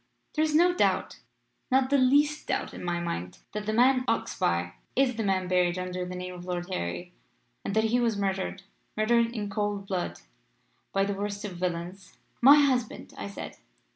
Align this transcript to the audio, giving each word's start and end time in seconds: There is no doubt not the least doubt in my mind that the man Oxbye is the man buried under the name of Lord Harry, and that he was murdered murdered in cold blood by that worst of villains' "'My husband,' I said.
There 0.33 0.43
is 0.43 0.55
no 0.55 0.73
doubt 0.73 1.19
not 1.69 1.91
the 1.91 1.99
least 1.99 2.47
doubt 2.47 2.73
in 2.73 2.83
my 2.83 2.99
mind 2.99 3.37
that 3.51 3.67
the 3.67 3.71
man 3.71 4.03
Oxbye 4.07 4.73
is 4.95 5.15
the 5.15 5.21
man 5.23 5.47
buried 5.47 5.77
under 5.77 6.07
the 6.07 6.15
name 6.15 6.33
of 6.33 6.43
Lord 6.45 6.67
Harry, 6.73 7.13
and 7.63 7.75
that 7.75 7.83
he 7.83 7.99
was 7.99 8.17
murdered 8.17 8.63
murdered 8.97 9.27
in 9.31 9.47
cold 9.51 9.85
blood 9.85 10.19
by 10.91 11.03
that 11.05 11.15
worst 11.15 11.45
of 11.45 11.57
villains' 11.57 12.17
"'My 12.41 12.55
husband,' 12.61 13.13
I 13.15 13.27
said. 13.27 13.57